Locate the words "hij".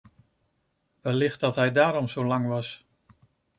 1.55-1.71